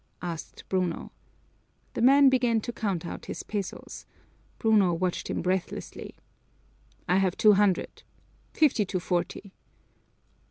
[0.23, 1.11] asked Bruno.
[1.93, 4.07] The man began to count out his pesos.
[4.57, 6.15] Bruno watched him breathlessly.
[7.07, 8.01] "I have two hundred.
[8.51, 9.53] Fifty to forty!"